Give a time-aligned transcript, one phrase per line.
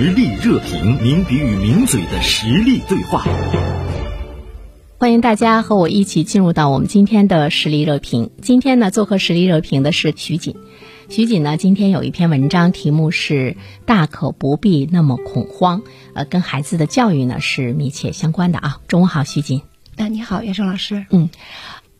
[0.00, 3.24] 实力热评，名笔与名嘴的实力对话。
[4.96, 8.30] 欢迎大家和我一起进入到我们今天的实力热评。
[8.40, 10.54] 今天呢，做客实力热评的是徐锦。
[11.08, 13.56] 徐锦呢，今天有一篇文章，题目是
[13.86, 15.82] “大可不必那么恐慌”，
[16.14, 18.78] 呃，跟孩子的教育呢是密切相关的啊。
[18.86, 19.62] 中午好，徐锦。
[19.96, 21.06] 啊，你好，袁生老师。
[21.10, 21.28] 嗯。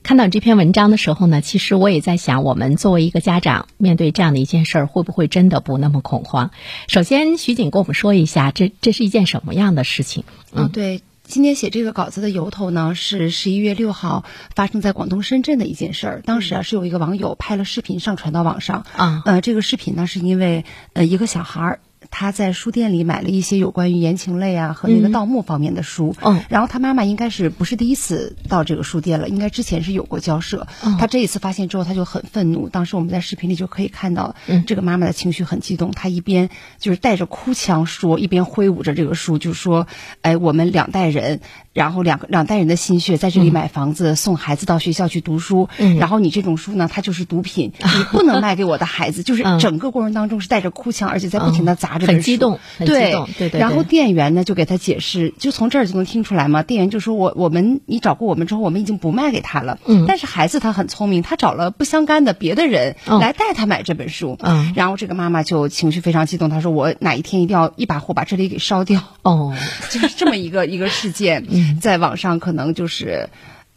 [0.09, 6.50] 看到这篇文章的时候呢，其实我也在想，我们作为一个家长，面对这样的一件事儿，会不会真的不那么恐慌？
[6.87, 10.24] 首先，徐锦跟我们说一下，这这是一件什么样的事情？
[10.55, 14.24] 嗯，对，今天写这个稿子的由头呢，是十一月六号
[14.55, 16.22] 发生在广东深圳的一件事儿。
[16.25, 20.64] 当时啊，是有一个网友拍了视频上传到网上啊，呃，这个视频呢，是因为
[20.95, 21.80] 呃一个小孩儿。
[22.11, 30.67] 他在书店里买了一些有关于言情类啊和那个盗墓方面的书，嗯，然后他妈妈应该是不是第一次到这个书店了，应该之前是有过交涉，
[30.98, 39.87] 他这一次发现之后他就很愤怒，当时我们在视频里就可以看到，嗯，这个妈妈的情绪很激动，她一边就是带着哭腔说，一边挥舞着这个书，就说，
[40.22, 41.41] 哎，我们两代人，
[41.72, 52.58] 然后两个两代人的心血在这里买房子，送孩子到学校去读书，嗯，然后你这种书呢，它就是毒品，你不能卖给我的孩子，就是整个过程当中是带着哭腔，而且在不停的砸着，很激动。
[52.78, 56.62] 对对对，然后店员呢就给他解释，就从这儿就能听出来嘛。
[56.62, 64.36] 店员就说：“我我们你找过我们之后，我们已经不卖给他了。”嗯，但是孩子他很聪明，他找了不相干的别的人来带他买这本书。
[64.41, 69.54] 嗯，然后这个妈妈就情绪非常激动，她说：“我哪一天一定要一把火把这里给烧掉。”哦，
[69.91, 71.46] 就是这么一个一个事件，
[71.80, 73.28] 在网上可能就是，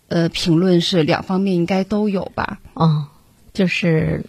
[0.08, 2.60] 呃，评论是两方面应该都有吧。
[2.74, 3.06] 哦，
[3.54, 4.26] 就是。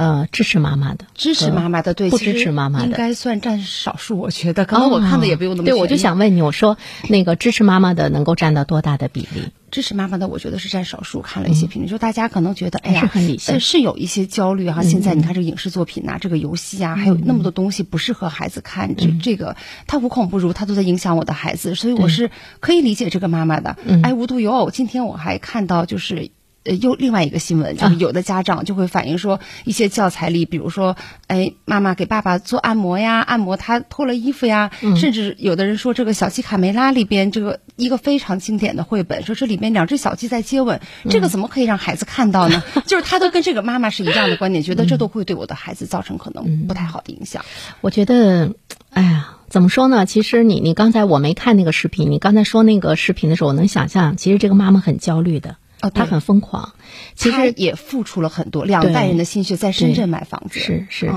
[0.00, 4.18] 呃，支持妈妈的，支持妈妈的，对，不支持妈妈的应该算占少数。
[4.18, 6.78] 我觉得，可能我看的也不用那么对，我就想问你，我说
[7.10, 9.52] 那个支持妈妈的能够占到多大的比例？
[9.70, 11.20] 支持妈妈的，我觉得是占少数。
[11.20, 14.82] 看了一些评论，就大家可能觉得，哎呀，很理性，是有一些焦虑哈。
[14.82, 19.54] 现在你看这个影视作品呐，这个游戏啊，还有那么多东西不适合孩子看，这这个
[19.86, 23.76] 他无孔不入，他都在影响我的孩子，所以我是可以理解这个妈妈的。
[24.02, 26.30] 哎，无独有偶，今天我还看到就是。
[26.64, 30.94] 呃，又另外一个新闻，就是有的家长就会反映说，一些教材里，比如说，
[31.26, 42.62] 哎，妈妈给爸爸做按摩呀，按摩他脱了衣服呀，甚至有的人说，这个小鸡卡梅拉里边这个一个非常经典的绘本，说这里面两只小鸡在接吻，这个怎么可以让孩子看到呢？
[42.86, 47.42] 就是他都跟这个妈妈是一样的观点，觉得这都会对我的孩子造成可能不太好的影响。
[47.80, 48.52] 我觉得，
[48.90, 50.04] 哎呀，怎么说呢？
[50.04, 55.56] 其实你你刚才我没看那个视频，你刚才说那个视频的时候，我能想象，其实这个妈妈很焦虑的。
[55.82, 56.74] 哦，他很疯狂，
[57.14, 61.12] 其实也付出了很多，两代人的心血在深圳买房子，是是，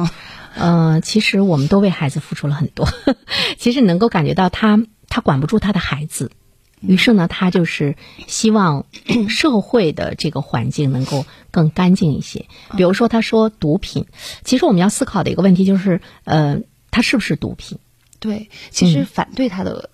[0.55, 2.87] 呃，其实我们都为孩子付出了很多，
[3.59, 6.31] 其实能够感觉到他他管不住他的孩子，
[6.79, 7.95] 于是呢，他就是
[8.27, 8.85] 希望
[9.27, 12.45] 社会的这个环境能够更干净一些。
[12.77, 14.05] 比如说，他说毒品，
[14.45, 17.79] 其实我们要思考的一个问题就是，呃，它是不是毒品？
[18.19, 19.89] 对，其实反对他的。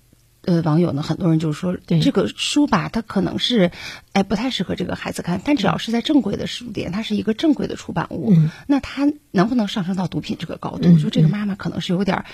[0.50, 3.70] 呃，网友呢，很多人就是说，这个书吧，它可能是，
[4.14, 5.40] 哎，不太适合这个孩子看。
[5.46, 8.34] 但只要是在正规的书店，它是一个正规的出版物，
[8.66, 10.98] 那它能不能上升到毒品这个高度？
[10.98, 12.26] 就这个妈妈可能是有点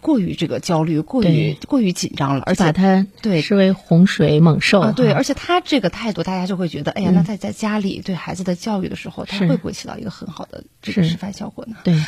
[0.00, 4.92] 过于这个焦虑，过于过于紧张了，而且把它对视为洪水猛兽啊。
[4.92, 11.76] 对，而且他这个态度，大家就会觉得，哎呀，那在在家里对孩子的教育的时候，他会不会起到一个很好的这个示范效果呢？
[11.82, 12.00] 对，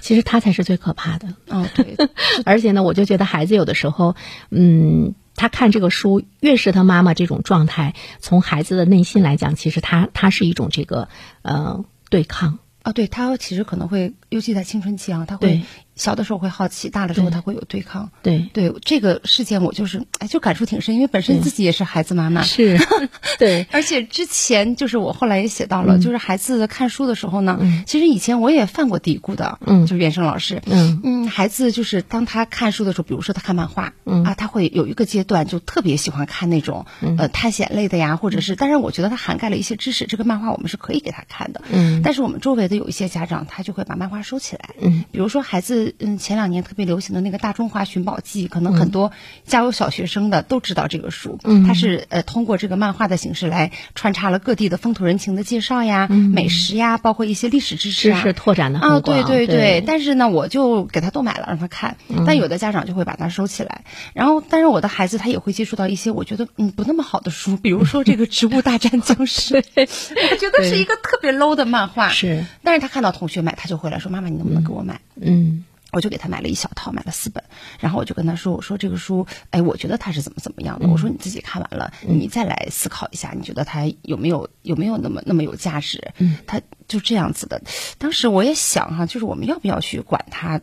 [0.00, 1.28] 其实他才是最可怕的。
[1.48, 1.96] 哦，对，
[2.44, 4.16] 而且呢，我就觉得孩子有的时候，
[4.50, 5.14] 嗯。
[5.40, 11.08] 他看这个书，越是他妈妈这种状态，从孩子的内心来讲，其实他他是一种这个
[11.42, 15.62] 呃对抗啊，对他其实可能会，尤其在青春期啊，他会。
[15.98, 18.10] 小的时候会好奇，大了之后他会有对抗。
[18.22, 22.42] 对对，这个事件我就是哎，就感触挺深，因为本身自己也是孩子妈妈。
[22.42, 22.78] 是，
[23.38, 23.66] 对。
[23.72, 29.58] 而且之前就是我后来也写到了，就是孩子看书的时候呢，其实以前我也犯过嘀咕的。
[29.66, 30.62] 嗯，就是原生老师。
[30.66, 36.86] 嗯嗯，孩子就是当他看书的时候，比如说他看漫画，嗯啊，他会有一个阶段就特别喜欢看那种
[37.16, 41.60] 呃探险类的呀，或者是，但是我觉得它涵盖了一些知识，这个漫画我们是可以给他看的。
[41.72, 42.02] 嗯。
[42.04, 44.70] 但是我们周围的有一些家长，他就会把漫画收起来。
[44.80, 45.04] 嗯。
[45.10, 45.87] 比如说孩子。
[45.98, 49.12] 嗯，前两年特别流行的那个《大中华寻宝记》，可能很多
[49.44, 51.38] 家有小学生的都知道这个书。
[51.44, 59.82] 嗯，它是呃通过这个漫画的形式来穿插了各地的风土人情的介绍呀、美食呀，包括一些历史知识啊，知识拓展的啊，对对对。
[59.86, 61.96] 但是呢，我就给他都买了让他看，
[62.26, 63.84] 但有的家长就会把它收起来。
[64.14, 72.08] 然后，但是我的孩子他也会接触到一些我觉得嗯不那么好的书， 比如说这个《植物大战僵尸》， 我觉得是一个特别 low 的漫画。
[72.08, 75.64] 是，但是他看到同学买，他就回来说：“妈妈，你能不能给我买？”嗯。
[75.92, 77.42] 我就给他买了一小套，买了四本，
[77.80, 80.86] 然后我就跟他说：“我说这个书，哎，我觉得他是怎么怎么样的。
[80.86, 86.12] 我说你自己看完了，你再来思考一下，你觉得他有没有有没有那么那么有价值？
[86.18, 87.62] 嗯，他就这样子的。
[87.96, 90.60] 当时我也想哈，就是我们要不要去管他？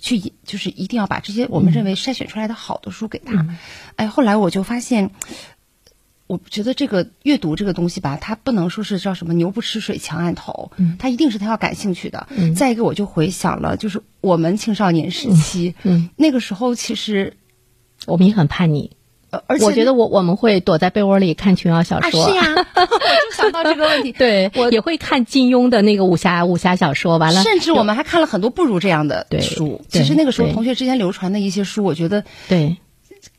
[0.00, 3.46] 去就是一定要把这些我们认为筛选出来的好的书给他。
[3.96, 5.10] 哎，后来我就发现。
[6.28, 12.26] 我觉得这个阅读这个东西吧，它不能说是叫什么牛不吃水强按头，嗯，它一定是他要感兴趣的。
[12.30, 17.38] 嗯，再一个，我就回想了，就是我们青少年时期，嗯，那个时候其实
[18.06, 18.90] 我们也很叛逆，
[19.30, 22.44] 呃，而且我觉得我我们会躲在被窝里看琼瑶小说，是呀，
[22.76, 29.80] 我就想到这个问题，对，我也会看金庸的那个武侠武侠小说，完了，甚至我们还看了很多不如这样的书。
[29.88, 32.76] 其实那个时候同学之间流传的一些书，我觉得对。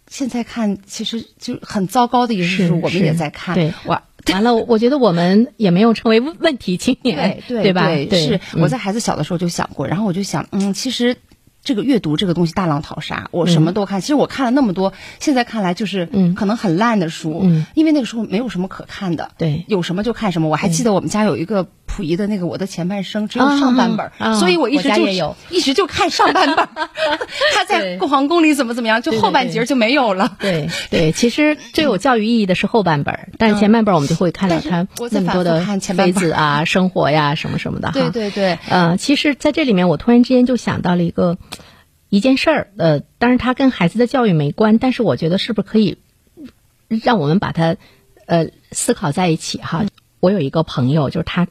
[0.10, 3.56] 现在看其实就很糟糕的一些书，我们也在看。
[3.56, 4.04] 对，完
[4.34, 7.88] 完了，我觉得我们也没有成为问题青年， 对对吧？
[8.12, 11.16] 是我在孩子小的时候就想过，然后我就想，嗯，其实。
[11.62, 14.00] 这个阅读这个东西大浪淘沙，我什么都看。
[14.00, 17.46] 其实我看了那么多，现在看来就是可能很烂的书，
[17.76, 19.32] 因为那个时候没有什么可看的。
[19.38, 20.48] 对，有什么就看什么。
[20.48, 25.08] 我还记得我们家有一个溥仪的那个《我的前半生》，只有上半本，所以我一直就
[25.50, 26.70] 一直就看上半本。
[27.56, 30.38] 他在皇宫里怎么怎么样，就后半截就没有了。
[30.40, 37.92] 对对，其实最有教育意义的是后半本，但是前半本我们就会看到他那么多的妃子啊、生活呀什么什么的。
[37.92, 41.38] 对对对，呃，其实在这里面，我突然之间就想到了一个。
[42.12, 46.00] 一件事儿，呃，当然他跟孩子的教育没关，但是我觉得是不是可以
[46.88, 47.76] 让我们把它
[48.26, 49.86] 呃思考在一起哈？
[50.20, 51.46] 我有一个朋友，就是他，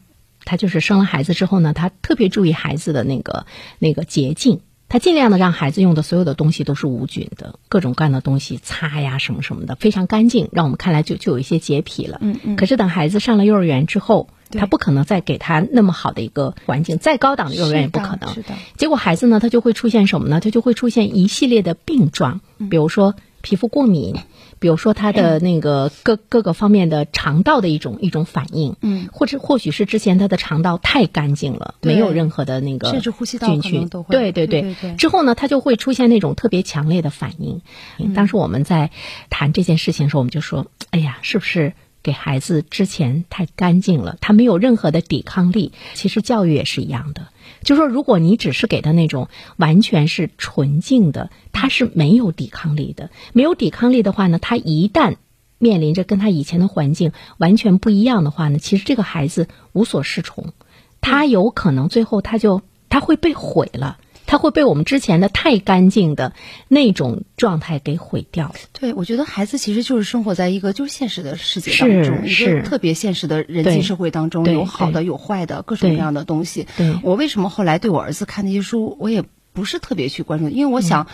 [0.48, 3.44] 他就是生了孩子之后呢，他特别注意孩子的那个
[3.78, 12.18] 那个洁净，他尽量的让孩子用的所有的东西都是无菌的，各种各样的东西擦呀什么什么的非常干净，让我们看来就就有一些洁癖了。
[12.22, 12.56] 嗯嗯。
[12.56, 14.30] 可是等孩子上了幼儿园之后。
[14.50, 18.32] 他不可能再给他那么好的一个环境，再高档的幼儿园也不可能。
[18.32, 18.54] 是的。
[18.78, 20.40] 结果孩子呢，他就会出现什么呢？
[20.40, 22.40] 他就会出现一系列的病状，
[22.70, 24.14] 比如说皮肤过敏，
[24.58, 28.76] 比如说他的那个各各个方面的肠道的一种一种反应。
[28.80, 29.08] 嗯。
[29.12, 34.14] 或者或许是之前他的肠道太干净了，没有任何的那个甚至呼吸道菌群都会。
[34.14, 34.96] 对对对。
[34.96, 37.62] 之后呢，他就会出现那种特别强烈的反应。
[38.14, 38.90] 当时我们在
[39.30, 45.72] 谈这件事情的时候，我们就说：“哎呀，是不是？”给孩子之前太干净了，他没有任何的抵抗力。
[45.94, 47.28] 其实教育也是一样的，
[47.62, 53.10] 就说如果你只是给他那种完全是纯净的，他是没有抵抗力的。
[53.32, 55.16] 没有抵抗力的话呢，他一旦
[55.58, 60.52] 面临着跟他以前的环境完全不一样的话呢，其实这个孩子无所适从，
[61.00, 63.98] 他有可能最后他就他会被毁了。
[64.28, 66.34] 他会被我们之前的太干净的
[66.68, 68.54] 那种状态给毁掉。
[68.72, 76.68] 对，我觉得孩子其实就是生活在一个就是现实的世界当中，一个特别现实的人际社会当中，有好的有坏的各种各样的东西。
[77.02, 81.08] 我为什么后来对我儿子看那些书，我也不是特别去关注，因为我想。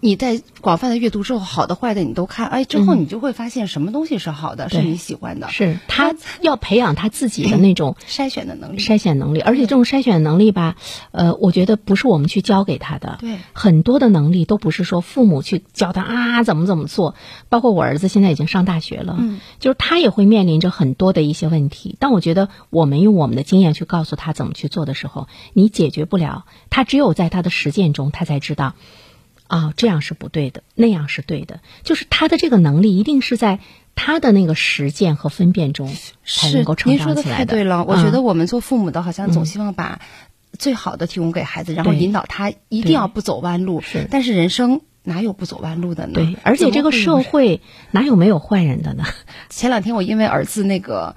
[0.00, 5.48] 你在广泛的阅读之后，好的坏的你都看，哎，之后你就会发现什么东西是好的，是你喜欢的。
[5.50, 9.40] 是他要培养他自己的那种 筛选的能力，筛选能力。
[9.40, 10.76] 而且这种筛选能力吧，
[11.12, 13.18] 呃，我觉得不是我们去教给他的。
[13.20, 17.14] 对，很多的能力都不是说父母去教他啊怎么怎么做。
[17.48, 21.96] 包括我儿子现在已经上大学了，嗯，就是他也会面临着很多的一些问题。
[21.98, 26.46] 但我觉得我们用我们的经验去告诉他怎么去做的时候，你解决不了。
[26.70, 28.74] 他只有在他的实践中，他才知道。
[29.50, 31.60] 啊，这样是不对的，那样是对的。
[31.82, 33.58] 就是他的这个能力，一定是在
[33.96, 35.92] 他的那个实践和分辨中
[36.24, 37.38] 才能够成长起来的。
[37.38, 40.00] 太对了，我觉得我们做父母的，好像总希望把
[40.56, 43.80] 最好的提供给孩子，然后引导他一定要不走弯路。
[43.80, 46.12] 是，但是人生哪有不走弯路的呢？
[46.14, 49.04] 对，而且这个社会哪有没有坏人的呢？
[49.48, 51.16] 前两天我因为儿子那个。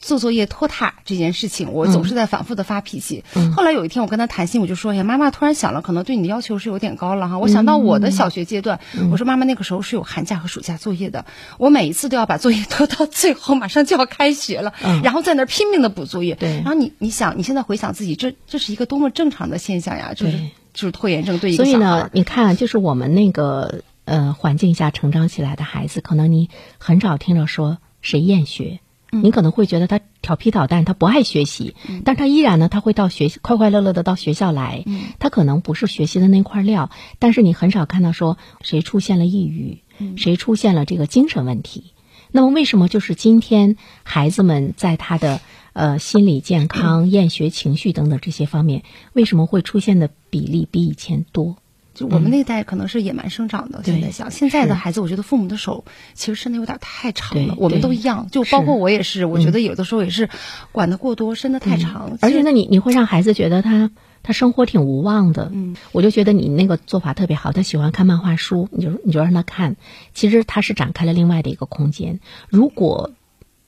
[0.00, 3.22] 做作业拖沓这件事情，我总是在反复的发脾气。
[3.54, 8.80] 后来有一天我跟他谈心，我就说：“呀，妈妈突然想了，可能对你的要求是有点高了哈。”我想到我的小学阶段，
[9.10, 11.26] 我说：“妈妈那个时候是有寒假和暑假作业的，
[11.58, 14.72] 我每一次都要把作业拖到 最后，马上就要开学了，
[15.04, 16.36] 然后在那儿拼命的补作业。
[16.40, 20.14] 然后你你想，你现在回想自己，这这是一个多么正常的现象呀！
[20.14, 20.38] 就是
[20.72, 28.80] 就是拖延症对一个所以呢，你看，就是我们那个呃环境下成长起来的孩子，可能你很少听着说谁厌学。
[29.10, 31.74] 你可能会觉得他调皮捣蛋，他不爱学习，
[32.04, 34.84] 但他依然呢，他会到学快快乐乐的到学校来。
[35.18, 39.82] 他可能不是学习的那块料，但是你很少看到说谁出现了抑郁，
[40.16, 41.92] 谁出现了这个精神问题。
[42.30, 45.40] 那么为什么就是今天孩子们在他的
[45.72, 51.56] 呃心理健康、厌学情绪等等这些方面，为什么会出现的比例比以前多？
[52.00, 57.54] 就我们那代可能是野蛮生长的，现在想现在的孩子，我觉得父母的手其实伸的有点太长了。
[57.58, 60.30] 我们都一样，就包括我也是，我觉得有的时候也是
[60.72, 62.16] 管的过多，伸的太长。
[62.22, 63.90] 而且，那你你会让孩子觉得他
[64.22, 65.50] 他生活挺无望的。
[65.52, 67.52] 嗯，我就觉得你那个做法特别好。
[67.52, 69.76] 他喜欢看漫画书，你就你就让他看。
[70.14, 72.20] 其实他是展开了另外的一个空间。
[72.48, 73.12] 如果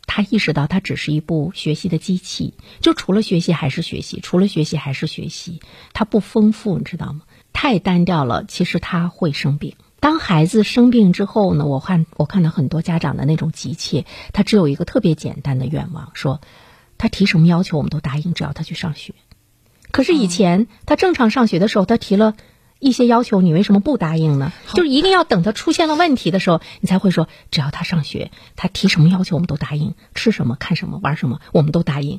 [0.07, 5.61] 他意识到他只是一部学习的机器，就除了学习还是学习，除了学习还是学习，
[5.93, 7.21] 他不丰富，你知道吗？
[7.53, 9.77] 太单调了，其实他会生病。
[10.01, 16.41] 当孩子生病之后呢，我看我看到很多家长的那种急切，他只有一个特别简单的愿望，说
[16.99, 19.15] 他提什么要求我们都答应，只要他去上学。
[19.93, 22.35] 可是以前他正常上学的时候，他提了
[22.81, 24.53] 一些要求，你为什么不答应呢？
[24.75, 32.19] 就是一定要等他出现了问题的时候，你才会说，只要他上学，他提什么要求我们都答应，吃什么、看什么、玩什么，我们都答应。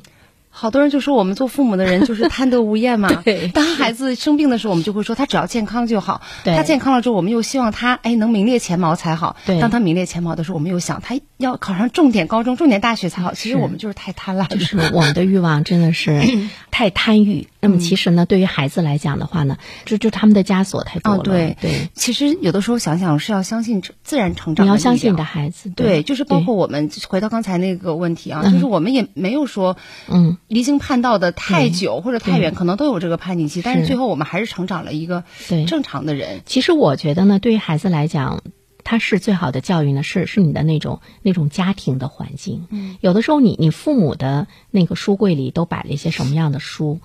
[0.56, 3.12] 好多人就说我们做父母的人就是贪得无厌嘛。
[3.24, 6.22] 对当孩子生病的时候，我们就会说他只要健康就好。
[6.44, 9.34] 对他健康了之后，我们又希望他哎能名列前茅才好。
[9.44, 13.34] 对当他名列前茅的时候，我们又想他要考上重点高中、重点大学才好。
[13.34, 14.46] 其实我们就是太贪婪了。
[14.48, 16.22] 就是我们的欲望真的是
[16.70, 17.48] 太贪欲。
[17.64, 21.18] 那么其实呢，对于孩子来讲的话呢，就就他们的枷锁太多了。
[21.18, 24.64] 哦，对对，其实有的时候想想是要相信自然成长。
[24.64, 25.24] 你要相信你的。
[25.24, 25.70] 孩子。
[25.70, 36.42] 对，就是包括我们回到刚才那个问题啊，就是我们也没有说，嗯，离经叛道的太久或者太远，可能都有这个叛逆期，但是是最后我们还是成长了一个对正常的人。
[36.44, 38.42] 其实我觉得呢，对于孩子来讲，
[38.84, 42.66] 他是最好的教育呢，是是你的那种那种家庭的环境。
[42.68, 47.00] 嗯，有的时候你你父母的那个书柜里都摆了一些什么样的书，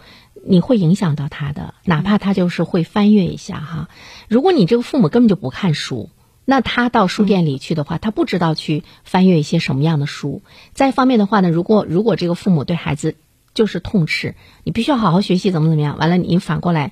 [0.46, 3.90] 你会影响到他的，哪怕他就是会翻阅一下哈。
[4.28, 6.10] 如果你这个父母根本就不看书。
[6.46, 10.42] 那他到书店里去的话，他不知道去翻阅一些什么样的书。
[10.74, 13.14] 再一方面的话呢，如果如果这个父母对孩子
[13.54, 16.92] 就是痛斥，你必须要好好学习，怎么怎么样，完了你反过来，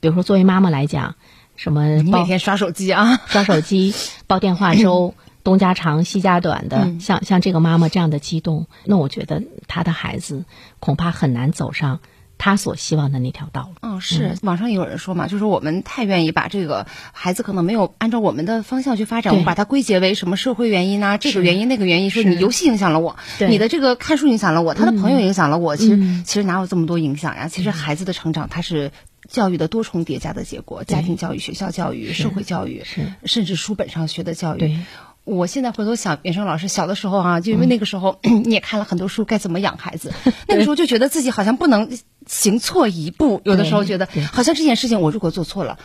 [0.00, 1.14] 比如说作为妈妈来讲，
[1.56, 3.94] 什么报你每天刷手机啊， 刷手机、
[4.26, 10.44] 煲电话粥， 东家长西家短的，嗯像像这个妈妈这样的激动，那我觉得她的孩子
[10.80, 12.00] 恐怕很难走上
[12.38, 13.76] 他所希望的那条道路。
[13.82, 23.16] 嗯，是网上也有人说嘛，就是我们太愿意把这个孩子可能没有按照我们的方向去发展，我们把它归结为什么社会原因啊，这个原因那个原因，说你游戏影响了我，
[23.48, 26.24] 你的这个看书影响了我，他的朋友影响了我，其实嗯。
[26.24, 27.48] 其实哪有这么多影响呀？
[27.48, 28.92] 其实孩子的成长，他是。
[29.28, 32.84] 教育的多重叠加的结果，家庭教育、学校教育、社会教育，
[33.26, 34.78] 甚至书本上学的教育。
[35.24, 40.14] 我现在回头想，袁生老师小的时候啊，就因为那个时候、 你也看了很多书，该怎么养孩子，
[40.48, 41.90] 那个时候就觉得自己好像不能
[42.28, 45.78] 行错一步，有的时候觉得好像这件事情我如果做错了。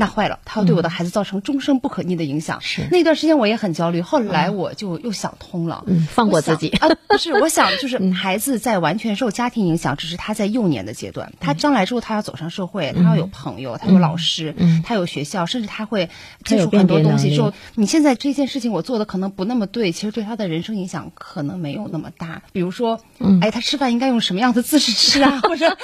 [0.00, 2.58] 那坏了，他要对我的孩子造成终生不可逆的影响。
[2.62, 2.88] 是。
[2.90, 8.00] 那段时间我也很焦虑，后来我就又想通了，嗯放过自己啊，不是，我想就是。
[8.14, 14.82] 孩子在完全受家庭影响，只是他在幼年的阶段，他将来之后他要走上社会，他要有朋友，他有老师，嗯。
[14.86, 16.08] 他有学校，甚至他会
[16.46, 22.42] 接触很多东西之后，你现在这件事情我做的可能不那么对，其实对他的人生影响可能没有那么大。
[22.52, 23.38] 比如说，嗯。
[23.42, 25.76] 哎，他吃饭应该用什么样的姿势吃啊， 或者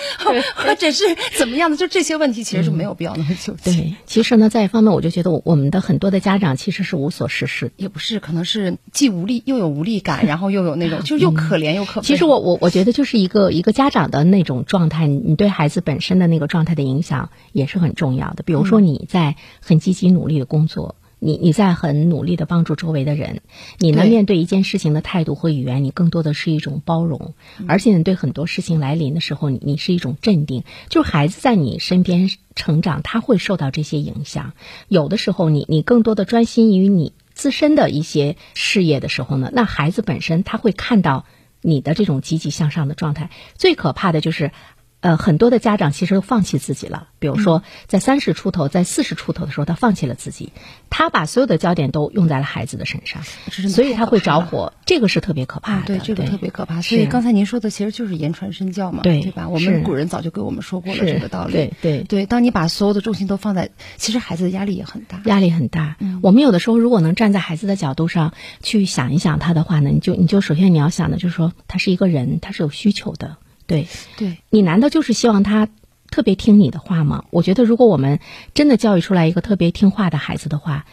[0.57, 1.05] 或者是
[1.37, 3.95] 怎么样的，就这些问题其实就没有必要那么纠结。
[4.07, 7.73] 对，其实呢，在一方面，我就觉得我我们的很多的家长其实是无所事事。
[7.77, 12.03] 也不是，可能是既无力又有无力感， 然后又有那种就是又可怜又可嗯。
[12.03, 18.43] 其实我我我觉得就是一个一个家长的那种状态，你你对孩子本身的那个状态的影响也是很重要的。
[18.43, 23.41] 比如说你在很积极努力的工作，你你在很努力的帮助周围的人，
[23.79, 27.35] 你呢面对一件事情的态度和语言，你更多的是一种包容，
[27.67, 30.65] 而且你对很多事情来临的时候，你你是一种镇定。
[30.89, 34.53] 就是孩子在你身边成长，他会受到这些影响。
[34.89, 41.25] 有的时候你你更多的专心于你自身的一些事业的时候呢，那孩子本身他会看到
[41.63, 43.31] 你的这种积极向上的状态。
[43.57, 44.53] 最可怕的就是。
[45.01, 47.09] 呃，很多的家长其实都放弃自己了。
[47.19, 50.53] 比如说，在三十出头、在四十出头的时候，他放弃了自己，
[50.91, 53.23] 他把所有的焦点都用在了孩子的身上，
[53.69, 54.73] 所以他会着火。
[54.85, 55.87] 这个是特别可怕的。
[55.87, 56.83] 对，这个特别可怕。
[56.83, 59.49] 所以刚才您说的其实就是言传身教嘛，对吧？
[59.49, 61.53] 我们古人早就给我们说过了这个道理。
[61.53, 65.21] 对对对，当你把所有的重心都放在，其实孩子的压力也很大。
[65.27, 65.97] 压力很大。
[66.01, 73.37] 嗯我们有的时候如果能站在孩子的角度上去想一想他的话呢，你就你就首先你要想的就是说他是一个人，他是有需求的。
[73.67, 75.69] 对对，你难道就是希望他
[76.11, 77.25] 特别听你的话吗？
[77.31, 78.21] 我觉得如果我们
[78.55, 80.87] 真的教育出来一个特别听话的孩子的话，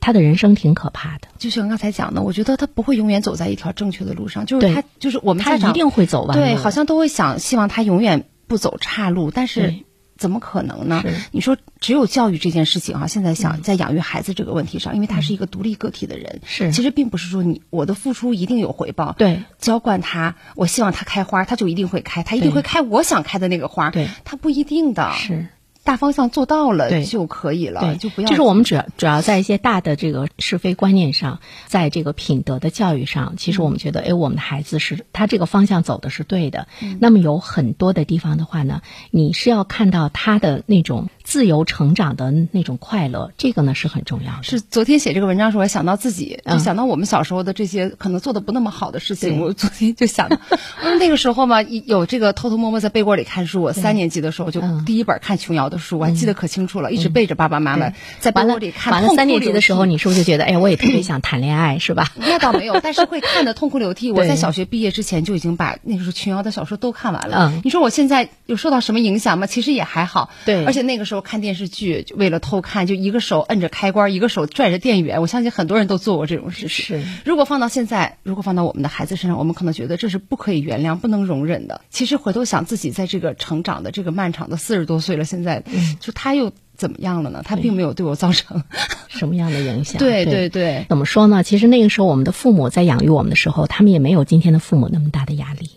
[0.00, 1.28] 他的人生挺可怕的。
[1.38, 9.84] 就像刚才讲的，我觉得他不会永远走在一条正确的路上，就是他，就是我们他一定会走弯路对，好像都会想希望他永远不走岔路，但是对
[10.18, 11.02] 怎么可能呢？
[11.30, 16.72] 你说只有教育这件事情啊，现在想在养育孩子这个问题上，因为他是一个独立个体的人，是。
[16.72, 25.46] 其实并不是说你我的付出一定有回报，对，浇灌他，我希望他开花，他就一定会开，他一定会开我想开的那个花，对，他不一定的，是。
[25.88, 28.28] 大方向做到了对就可以了，对，就不要。
[28.28, 36.68] 就是我们主要主要在一些大的这个是非观念上，在这个品德的教育上，其实我们觉得，哎，我们的孩子是他这个方向走的是对的。
[37.00, 44.42] 那么有很多的地方的话呢，你是要看到他的那种自由成长的那种快乐，这个呢是很重要的。
[44.44, 49.38] 是昨天写这个文章的时候，我想到自己，嗯就想到我们小时候的这些可能做的不那么好的事情。
[49.42, 53.60] 我昨天就想到，我说那个时候嘛，一有这个偷偷摸摸在被窝里看书。
[53.60, 58.90] 我三年级的时候就嗯第一本看琼瑶的书，我还记得可清楚了，一直背着爸爸妈妈在被窝里看。
[58.90, 59.98] 完了，三年级的时候，你。
[59.98, 62.12] 是不是就觉得，哎呀，我也特别想谈恋爱，是吧？
[62.16, 64.12] 那倒没有，但是会看的痛哭流涕。
[64.12, 67.50] 我在小学毕业之前就已经把那个时候琼瑶的小说都看完了。
[67.52, 69.48] 嗯你说我现在有受到什么影响吗？
[69.48, 70.30] 其实也还好。
[70.44, 75.20] 对而且那个时候看电视剧，就为了偷看，就一个手摁着开关，一个手拽着电源。
[75.20, 76.68] 我相信很多人都做过这种事情。
[76.68, 81.80] 是如果放到现在，如果放到我们的孩子身上，我们可能觉得这是不可以原谅、不能容忍的。
[81.90, 85.62] 其实回头想，自己在这个成长的这个漫长的四十多岁了，现在、
[86.00, 87.42] 就他又怎么样了呢？
[87.44, 88.62] 他并没有对我造成。
[89.08, 89.98] 什么样的影响？
[90.00, 90.86] 对对对。
[90.88, 91.42] 怎么说呢？
[91.42, 95.70] 其实那个时候，我们的父母在养育我们的时候，他们也没有今天的父母那么大的压力。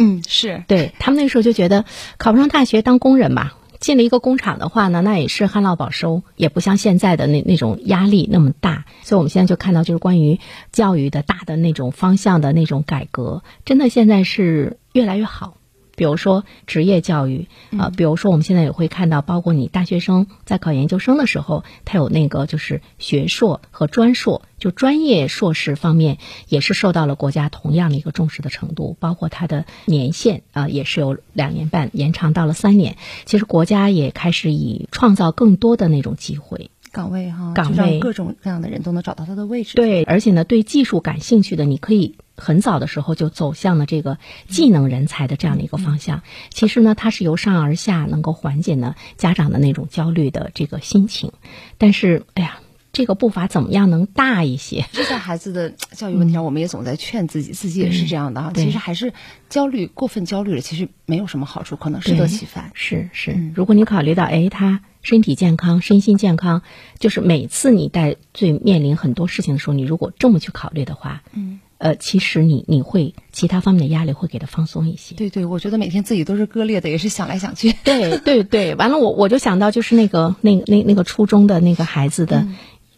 [0.00, 1.84] 嗯，是对他们那个时候就觉得，
[2.18, 8.86] 考不上大学当工人吧，进了一个工厂的话呢，那也是旱涝保收，也不像现在的那那种压力那么大。
[9.02, 10.40] 所以我们现在就看到，就是关于
[10.72, 15.57] 教育的大的那种方向的那种改革，真的现在是越来越好。
[15.98, 32.96] 比如说职业教育啊、比如说我们现在也会看到，包括你大学生在考研究生的时候，他有那个就是学硕和专硕，就专业硕士方面也是受到了国家同样的一个重视的程度，包括它的年限啊、也是有两年半延长到了三年。
[33.24, 39.74] 其实国家也开始以创造更多的那种机会，岗位哈，岗位各种各样的人都能找到他的位置。
[39.74, 44.18] 对，而且呢，对技术感兴趣的，你可以很早的时候就走向了这个
[44.48, 46.22] 技能人才的这样的一个方向。
[46.50, 51.32] 其实呢，它是由上而下能够缓解呢家长的那种焦虑的这个心情。
[51.76, 52.60] 但是，哎呀，
[52.92, 54.86] 这个步伐怎么样能大一些？
[54.92, 58.52] 其实，在孩子的教育问题上，我们也总在劝自己，自己也是这样的哈。
[58.54, 59.12] 其实还是
[59.48, 62.70] 焦虑、过分焦虑了，其实没有什么好处，可能适得其反。
[62.74, 66.62] 是是，如果你考虑到，哎，他身体健康、身心健康，
[66.98, 75.14] 就是每次你在最面临很多事情的时候，你如果这么去考虑的话，嗯，呃，其实你你会其他方面的压力会给他放松一些。
[75.14, 77.72] 对对，我觉得每天自己都是割裂的，也是想来想去。
[77.84, 82.46] 对对对，完了我我就想到就是那个那那那个初中的那个孩子的，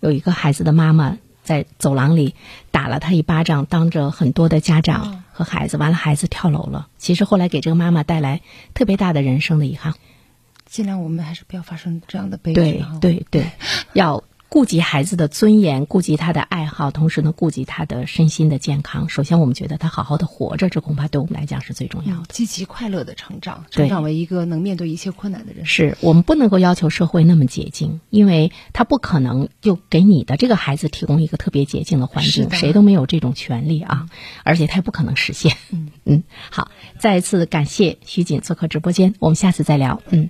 [0.01, 2.35] 有一个孩子的妈妈在走廊里
[2.71, 6.89] 打了他一巴掌，当着很多的家长和孩子，完了孩子跳楼了。
[6.97, 8.41] 其实后来给这个妈妈带来
[8.73, 9.95] 特别大的人生的遗憾。
[10.65, 12.85] 尽量我们还是不要发生这样的悲剧对。
[13.01, 13.51] 对对，
[13.93, 19.09] 要顾及孩子的尊严，顾及他的爱好，同时呢，顾及他的身心的健康。
[19.09, 22.25] 首先，我们觉得他好好的活着，这恐怕对我们来讲是最重要的。
[22.31, 25.67] 积极快乐的成长，对成长为一个能面对一切困难的人。
[25.67, 34.09] 是我们不能够要求社会那么洁净，因为他不可能就给你的这个孩子提供一个特别洁净的环境，谁都没有这种权利啊，
[34.43, 35.57] 而且他也不可能实现。
[35.71, 40.03] 嗯嗯，好，再一次感谢徐锦做客直播间，我们下次再聊。
[40.11, 40.29] 嗯。